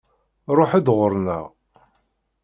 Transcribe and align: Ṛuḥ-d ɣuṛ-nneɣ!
Ṛuḥ-d 0.57 0.87
ɣuṛ-nneɣ! 0.97 1.43